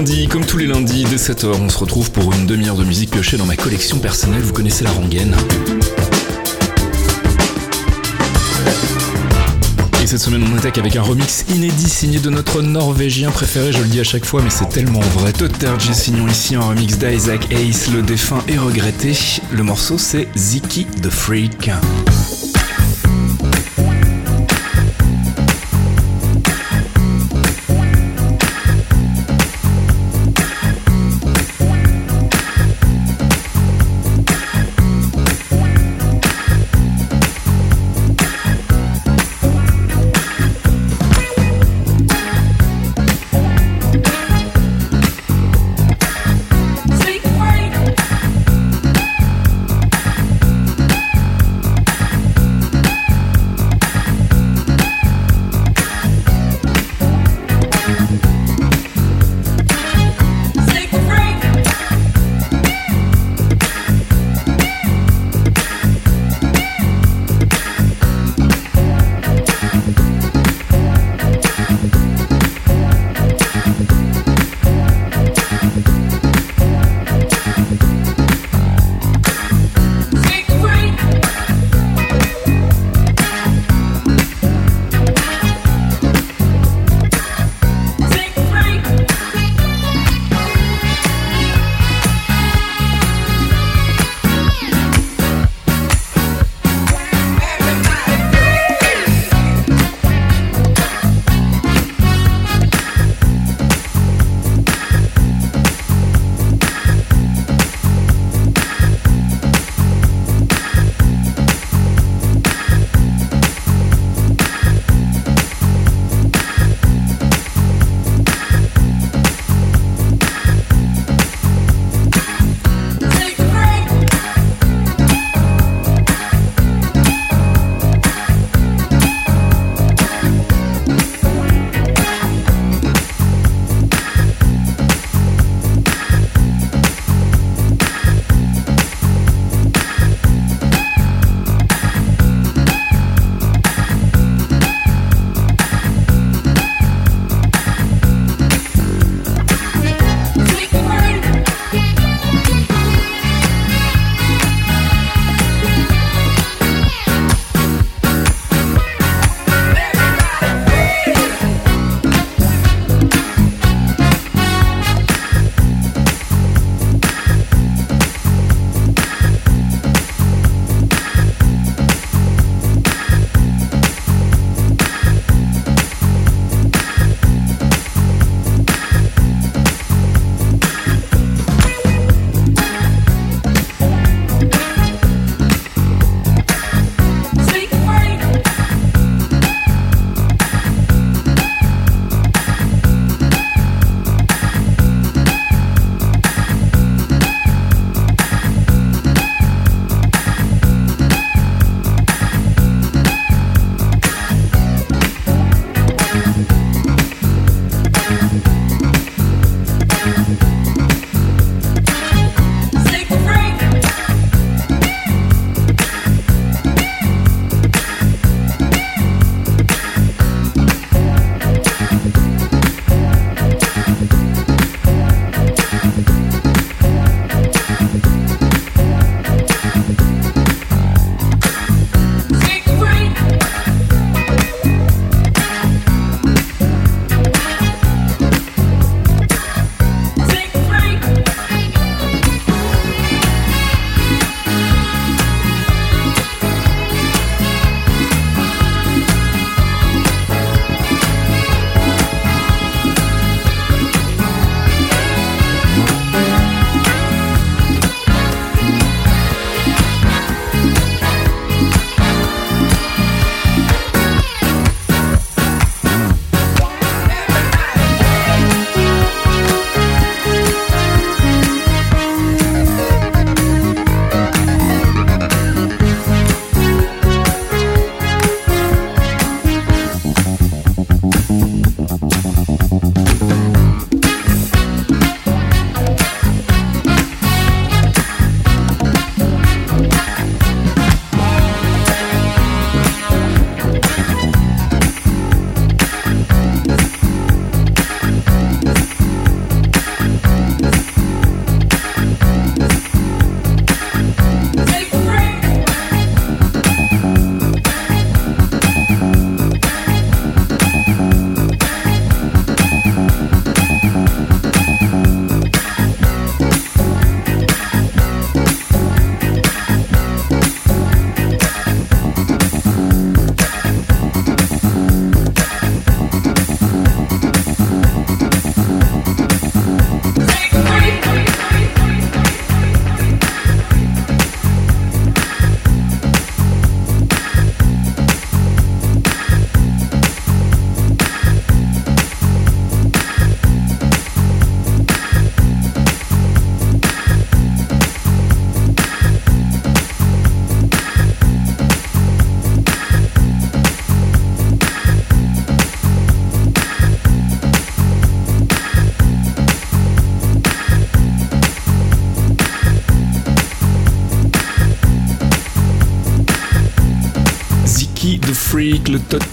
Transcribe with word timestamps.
lundi, 0.00 0.28
comme 0.28 0.46
tous 0.46 0.56
les 0.56 0.66
lundis, 0.66 1.04
dès 1.04 1.16
7h, 1.16 1.48
on 1.60 1.68
se 1.68 1.76
retrouve 1.76 2.10
pour 2.10 2.32
une 2.32 2.46
demi-heure 2.46 2.76
de 2.76 2.84
musique 2.84 3.10
piochée 3.10 3.36
dans 3.36 3.44
ma 3.44 3.56
collection 3.56 3.98
personnelle, 3.98 4.40
vous 4.40 4.54
connaissez 4.54 4.82
la 4.82 4.92
rengaine. 4.92 5.36
Et 10.02 10.06
cette 10.06 10.20
semaine, 10.20 10.42
on 10.50 10.56
attaque 10.56 10.78
avec 10.78 10.96
un 10.96 11.02
remix 11.02 11.44
inédit 11.50 11.90
signé 11.90 12.18
de 12.18 12.30
notre 12.30 12.62
norvégien 12.62 13.30
préféré, 13.30 13.72
je 13.72 13.78
le 13.82 13.88
dis 13.88 14.00
à 14.00 14.04
chaque 14.04 14.24
fois, 14.24 14.40
mais 14.42 14.48
c'est 14.48 14.70
tellement 14.70 15.00
vrai. 15.00 15.34
J'ai 15.78 15.92
signons 15.92 16.28
ici 16.28 16.54
un 16.54 16.62
remix 16.62 16.96
d'Isaac 16.96 17.52
Ace, 17.52 17.90
le 17.92 18.00
défunt 18.00 18.42
et 18.48 18.56
regretté. 18.56 19.12
Le 19.52 19.62
morceau, 19.62 19.98
c'est 19.98 20.28
Ziki 20.34 20.86
the. 21.02 21.10
Freak, 21.10 21.70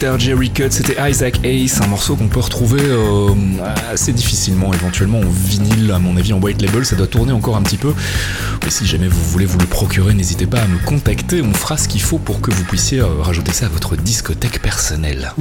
Terje 0.08 0.30
Recut, 0.30 0.72
c'était 0.72 0.96
Isaac 1.10 1.42
Ace, 1.44 1.82
un 1.82 1.88
morceau 1.88 2.16
qu'on 2.16 2.30
peut 2.30 2.40
retrouver 2.40 2.80
euh, 2.82 3.28
assez 3.92 4.14
difficilement, 4.14 4.74
éventuellement 4.74 5.20
en 5.20 5.30
vinyle, 5.30 5.92
à 5.92 6.00
mon 6.00 6.16
avis 6.16 6.32
en 6.32 6.40
white 6.40 6.62
label, 6.62 6.86
ça 6.86 6.96
doit 6.96 7.08
tourner 7.08 7.34
encore 7.34 7.58
un 7.58 7.62
petit 7.62 7.76
peu. 7.76 7.94
Mais 8.64 8.70
si 8.70 8.86
jamais 8.86 9.10
vous 9.10 9.22
voulez 9.22 9.46
vous 9.46 9.60
le 9.60 9.66
procurer, 9.66 10.14
n'hésitez 10.14 10.46
pas 10.46 10.62
à 10.62 10.68
me 10.68 10.78
contacter, 10.86 11.42
on 11.42 11.54
fera 11.54 11.76
ce 11.76 11.90
qu'il 11.90 12.02
faut 12.02 12.20
pour 12.20 12.40
que 12.40 12.52
vous 12.52 12.64
puissiez 12.64 13.02
euh, 13.02 13.20
rajouter 13.20 13.52
ça 13.52 13.66
à 13.66 13.70
votre 13.70 13.98
discothèque 13.98 14.62
personnelle. 14.62 15.34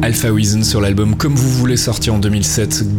Alpha 0.00 0.32
Reason 0.32 0.62
sur 0.62 0.80
l'album 0.80 1.16
Comme 1.16 1.34
vous 1.34 1.50
voulez 1.50 1.76
sorti 1.76 2.08
en 2.08 2.18
2007, 2.18 2.96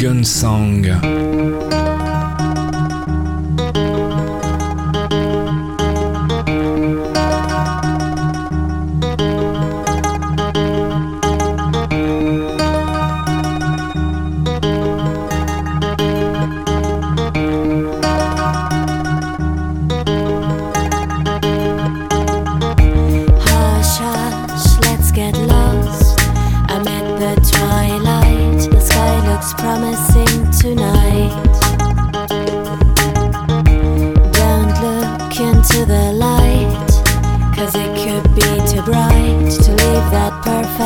that 40.11 40.31
perfect 40.43 40.84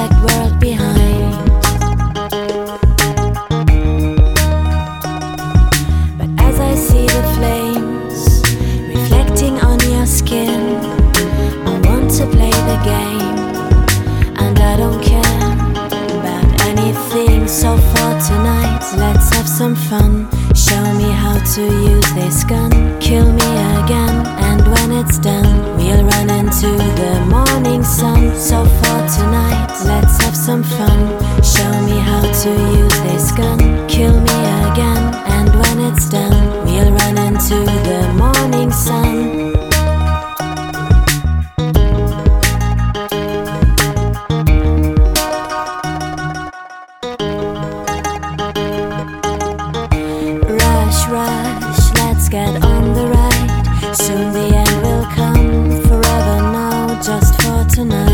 tonight. 57.80 58.09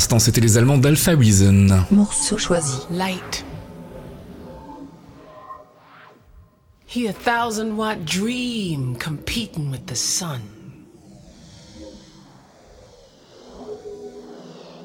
Song. 0.00 0.18
c'était 0.18 0.40
les 0.40 0.58
Allemands 0.58 0.78
d'Alpha 0.78 1.12
Reason. 1.12 1.84
Morceau 1.90 2.38
choisi. 2.38 2.86
Light. 2.90 3.44
He 6.86 7.06
a 7.08 7.12
thousand 7.12 7.76
watt 7.76 8.04
dream 8.04 8.96
competing 8.96 9.70
with 9.70 9.86
the 9.86 9.96
sun. 9.96 10.40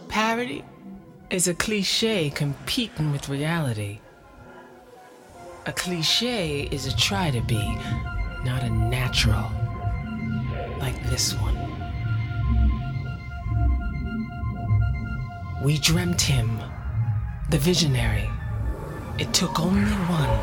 Parody 0.10 0.64
is 1.30 1.48
a 1.48 1.54
cliche 1.54 2.30
competing 2.30 3.14
with 3.14 3.30
reality. 3.30 4.00
A 5.66 5.72
cliche 5.72 6.68
is 6.72 6.86
a 6.86 6.96
try 6.98 7.32
to 7.32 7.40
be, 7.42 7.64
not 8.44 8.64
a 8.64 8.70
natural, 8.70 9.50
like 10.80 11.02
this 11.10 11.34
one. 11.36 11.61
We 15.64 15.78
dreamt 15.78 16.22
him, 16.22 16.60
the 17.52 17.60
visionary. 17.60 18.28
It 19.20 19.32
took 19.32 19.60
only 19.60 19.92
one. 19.92 20.40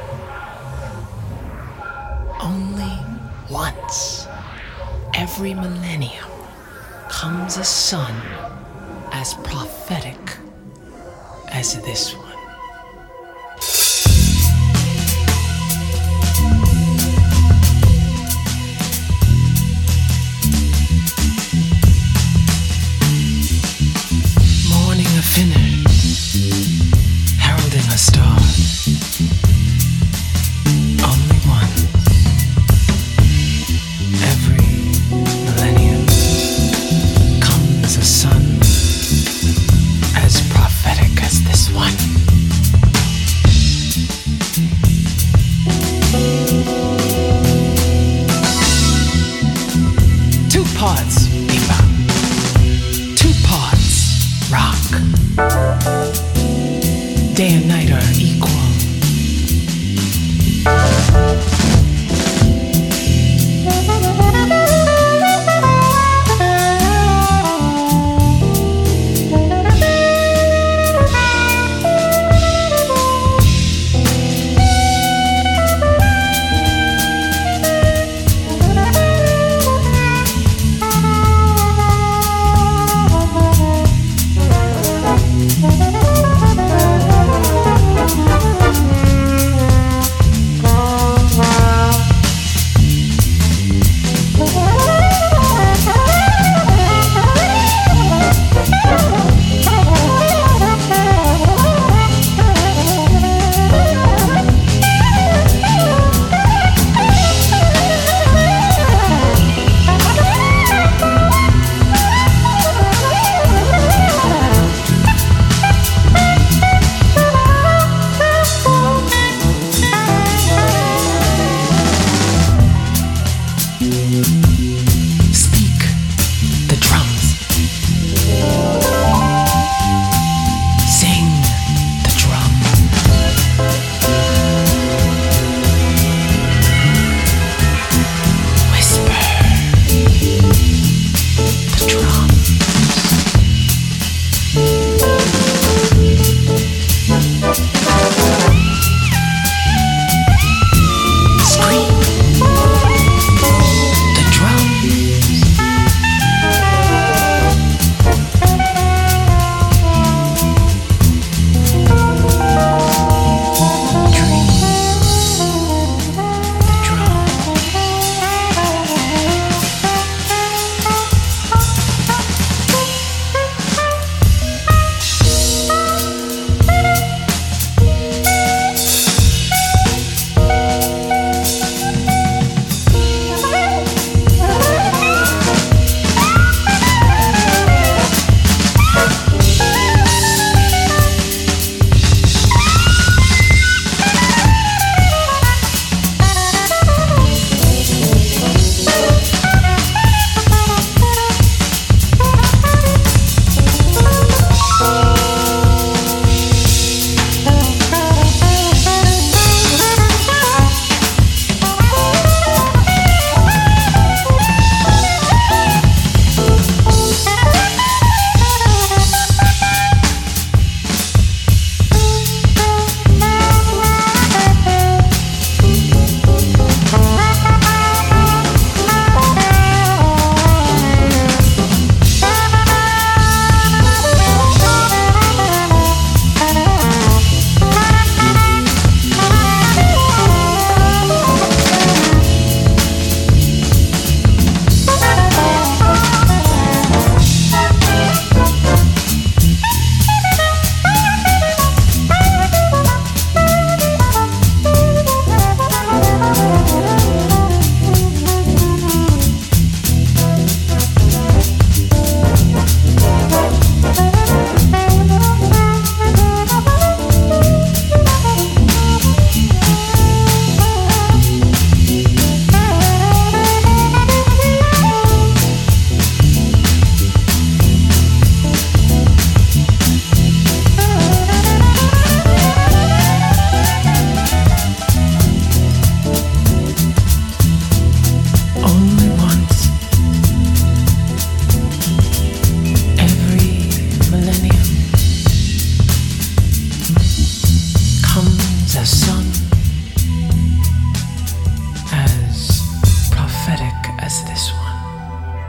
Only 2.41 2.97
once. 3.51 4.29
Every 5.15 5.55
millennium 5.55 6.31
comes 7.09 7.57
a 7.57 7.65
sun 7.65 8.15
as 9.11 9.35
prophetic 9.43 10.37
as 11.49 11.83
this 11.83 12.15
one. 12.15 12.28
Day 57.39 57.55
and 57.55 57.69
night 57.69 57.89
are 57.93 58.03
equal. 58.19 58.59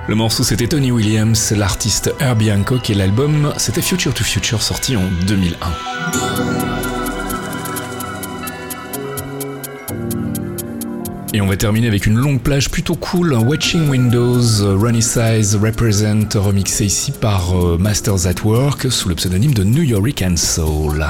Le 0.09 0.15
morceau 0.15 0.43
c'était 0.43 0.65
Tony 0.65 0.91
Williams, 0.91 1.53
l'artiste 1.55 2.11
Herbie 2.19 2.51
Hancock 2.51 2.89
et 2.89 2.95
l'album 2.95 3.53
c'était 3.57 3.83
Future 3.83 4.11
to 4.11 4.23
Future 4.23 4.59
sorti 4.59 4.97
en 4.97 5.03
2001. 5.27 5.55
Et 11.31 11.41
on 11.41 11.45
va 11.45 11.55
terminer 11.57 11.85
avec 11.85 12.07
une 12.07 12.17
longue 12.17 12.41
plage 12.41 12.71
plutôt 12.71 12.95
cool, 12.95 13.33
Watching 13.33 13.87
Windows, 13.87 14.41
Runny 14.79 15.03
Size 15.03 15.55
Represent, 15.55 16.29
remixé 16.33 16.85
ici 16.85 17.11
par 17.11 17.55
euh, 17.55 17.77
Masters 17.77 18.25
at 18.25 18.43
Work 18.43 18.91
sous 18.91 19.09
le 19.09 19.15
pseudonyme 19.15 19.53
de 19.53 19.63
New 19.63 19.83
York 19.83 20.23
and 20.23 20.37
Soul. 20.37 21.05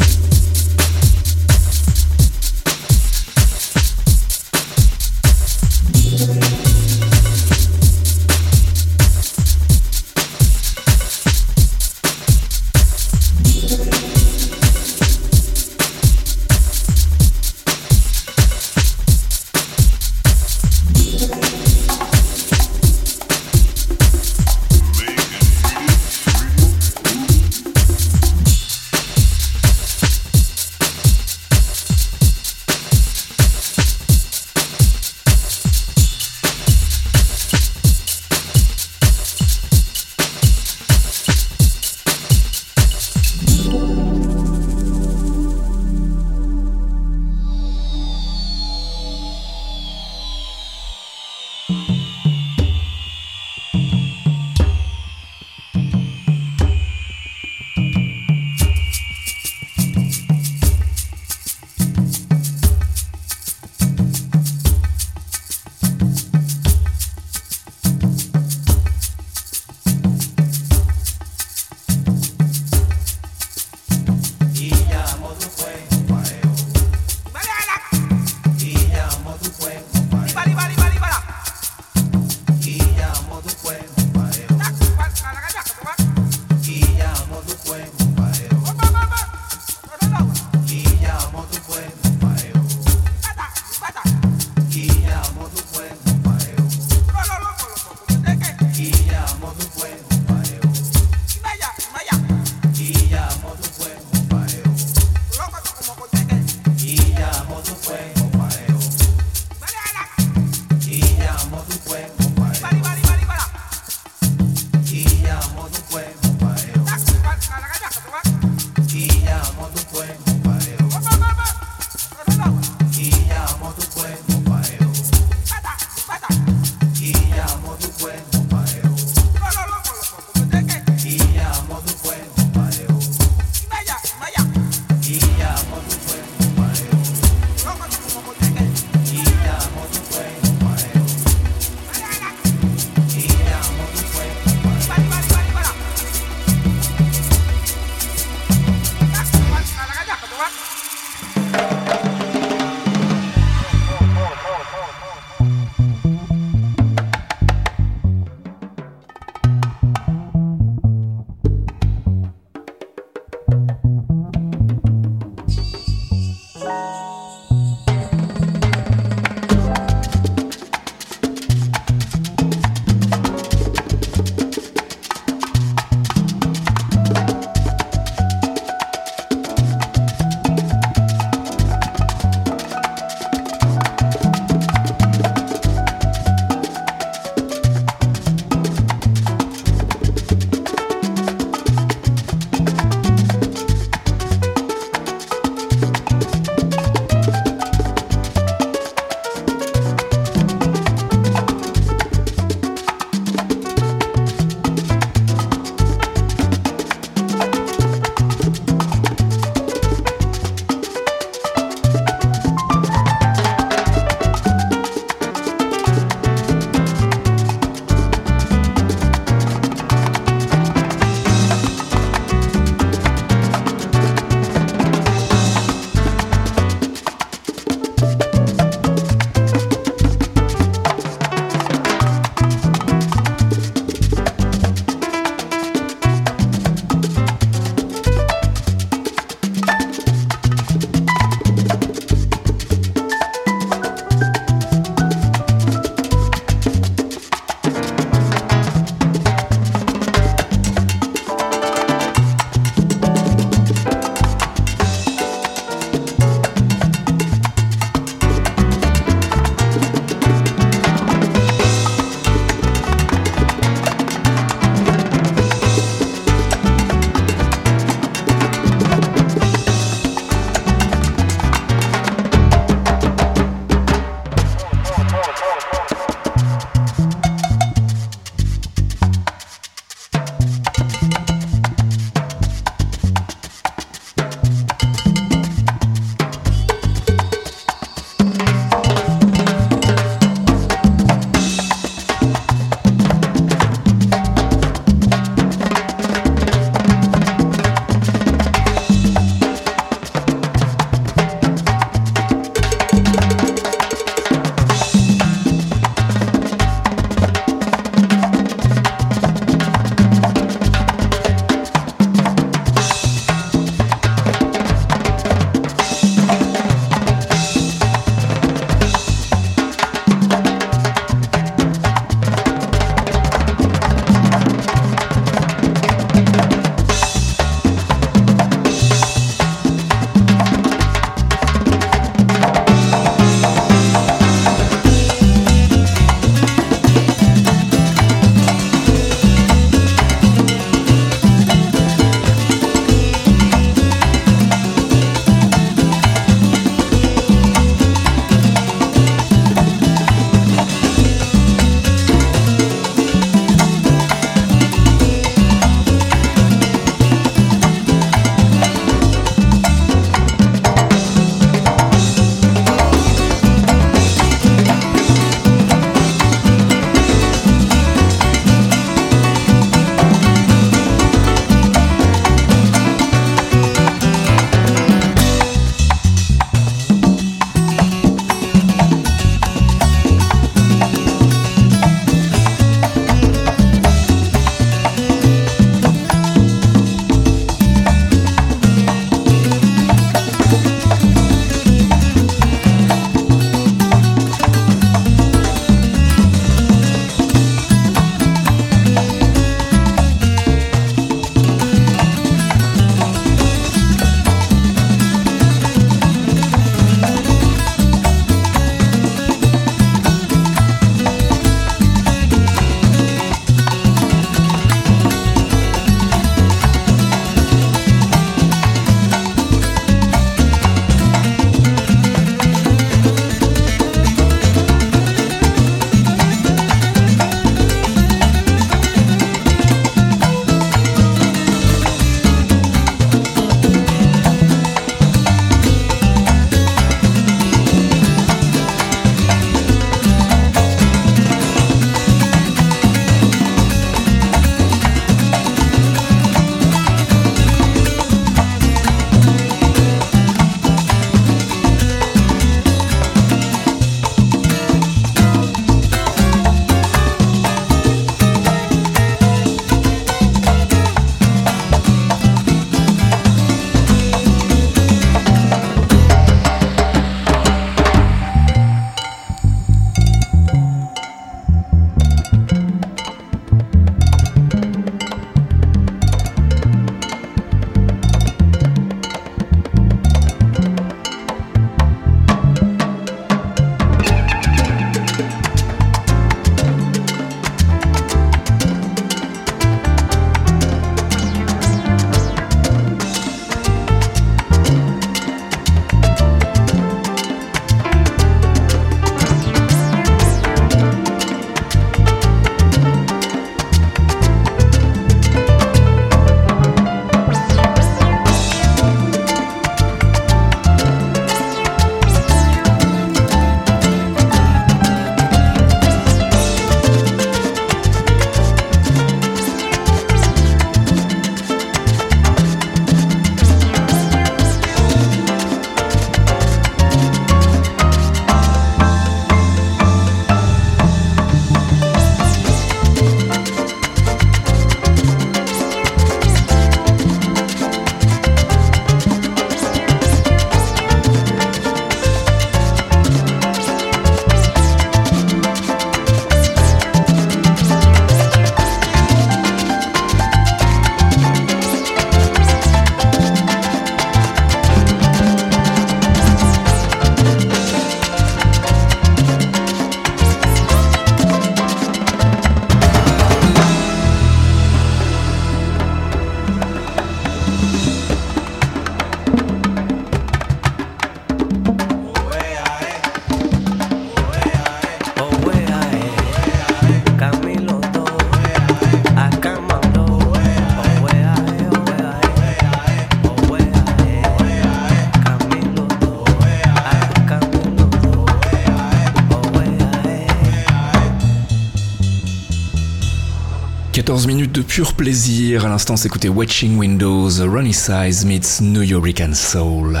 De 594.52 594.62
pur 594.62 594.94
plaisir. 594.94 595.66
À 595.66 595.68
l'instant, 595.68 595.96
s'écouter 595.96 596.28
Watching 596.28 596.76
Windows, 596.76 597.30
Ronnie 597.40 597.74
Size 597.74 598.24
meets 598.24 598.60
New 598.60 598.82
Yorican 598.82 599.32
Soul. 599.34 600.00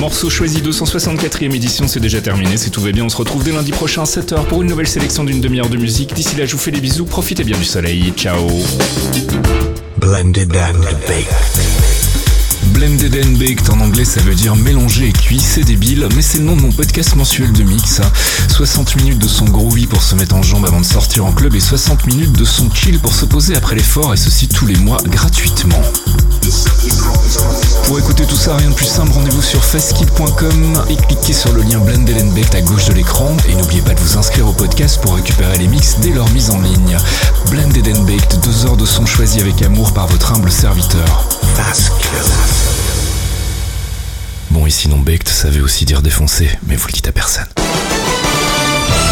Morceau 0.00 0.28
choisi 0.28 0.60
264e 0.60 1.54
édition, 1.54 1.88
c'est 1.88 2.00
déjà 2.00 2.20
terminé. 2.20 2.56
Si 2.56 2.70
tout 2.70 2.80
va 2.80 2.92
bien, 2.92 3.04
on 3.04 3.08
se 3.08 3.16
retrouve 3.16 3.44
dès 3.44 3.52
lundi 3.52 3.72
prochain 3.72 4.02
à 4.02 4.04
7h 4.04 4.44
pour 4.46 4.62
une 4.62 4.68
nouvelle 4.68 4.88
sélection 4.88 5.24
d'une 5.24 5.40
demi-heure 5.40 5.68
de 5.68 5.76
musique. 5.76 6.12
D'ici 6.14 6.36
là, 6.36 6.44
je 6.44 6.52
vous 6.52 6.58
fais 6.58 6.70
des 6.70 6.80
bisous. 6.80 7.06
Profitez 7.06 7.44
bien 7.44 7.56
du 7.56 7.64
soleil. 7.64 8.12
Ciao. 8.16 8.46
Blended 9.98 10.54
and 10.54 10.80
baked. 11.06 11.83
Blended 12.74 13.14
and 13.24 13.38
Baked 13.38 13.70
en 13.70 13.78
anglais 13.80 14.04
ça 14.04 14.20
veut 14.20 14.34
dire 14.34 14.56
mélanger 14.56 15.06
et 15.08 15.12
cuit, 15.12 15.38
c'est 15.38 15.62
débile, 15.62 16.08
mais 16.16 16.22
c'est 16.22 16.38
le 16.38 16.44
nom 16.44 16.56
de 16.56 16.62
mon 16.62 16.72
podcast 16.72 17.14
mensuel 17.14 17.52
de 17.52 17.62
mix. 17.62 18.00
60 18.48 18.96
minutes 18.96 19.18
de 19.18 19.28
son 19.28 19.44
groovy 19.44 19.86
pour 19.86 20.02
se 20.02 20.16
mettre 20.16 20.34
en 20.34 20.42
jambe 20.42 20.66
avant 20.66 20.80
de 20.80 20.84
sortir 20.84 21.24
en 21.24 21.32
club 21.32 21.54
et 21.54 21.60
60 21.60 22.06
minutes 22.08 22.32
de 22.32 22.44
son 22.44 22.68
chill 22.74 22.98
pour 22.98 23.14
se 23.14 23.26
poser 23.26 23.54
après 23.54 23.76
l'effort 23.76 24.12
et 24.12 24.16
ceci 24.16 24.48
tous 24.48 24.66
les 24.66 24.76
mois 24.76 24.98
gratuitement. 25.06 25.80
Pour 27.86 27.98
écouter 27.98 28.24
tout 28.26 28.36
ça, 28.36 28.56
rien 28.56 28.70
de 28.70 28.74
plus 28.74 28.86
simple, 28.86 29.12
sur 29.44 29.62
fastkill.com 29.62 30.84
et 30.88 30.96
cliquez 30.96 31.34
sur 31.34 31.52
le 31.52 31.62
lien 31.62 31.78
Blended 31.78 32.16
and 32.20 32.28
Baked 32.28 32.54
à 32.54 32.62
gauche 32.62 32.86
de 32.86 32.94
l'écran 32.94 33.36
et 33.48 33.54
n'oubliez 33.54 33.82
pas 33.82 33.94
de 33.94 34.00
vous 34.00 34.16
inscrire 34.16 34.48
au 34.48 34.52
podcast 34.52 35.00
pour 35.02 35.14
récupérer 35.14 35.58
les 35.58 35.68
mix 35.68 35.96
dès 36.00 36.10
leur 36.10 36.28
mise 36.30 36.50
en 36.50 36.60
ligne. 36.60 36.96
Blended 37.50 37.86
and 37.88 38.02
Baked, 38.02 38.40
deux 38.40 38.66
heures 38.66 38.76
de 38.76 38.86
son 38.86 39.04
choisi 39.04 39.40
avec 39.40 39.60
amour 39.62 39.92
par 39.92 40.06
votre 40.06 40.32
humble 40.32 40.50
serviteur. 40.50 41.28
Bon, 44.50 44.66
et 44.66 44.70
sinon 44.70 44.98
Baked, 44.98 45.28
ça 45.28 45.50
veut 45.50 45.62
aussi 45.62 45.84
dire 45.84 46.00
défoncer, 46.00 46.48
mais 46.66 46.76
vous 46.76 46.86
le 46.86 46.92
dites 46.92 47.08
à 47.08 47.12
personne. 47.12 47.46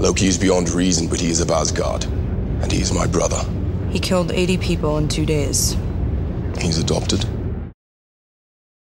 Loki 0.00 0.28
is 0.28 0.38
beyond 0.38 0.70
reason, 0.70 1.08
but 1.08 1.20
he 1.20 1.28
is 1.30 1.40
of 1.40 1.50
Asgard. 1.50 2.04
And 2.04 2.70
he 2.70 2.80
is 2.80 2.92
my 2.92 3.06
brother. 3.06 3.44
He 3.90 3.98
killed 3.98 4.30
80 4.30 4.58
people 4.58 4.96
in 4.98 5.08
two 5.08 5.26
days. 5.26 5.76
He's 6.60 6.78
adopted. 6.78 7.24